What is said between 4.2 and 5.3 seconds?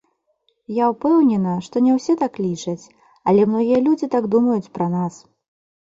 думаюць пра нас.